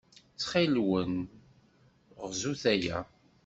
Ttxil-wen, 0.33 1.13
gzut 2.29 2.63
aya. 2.73 2.99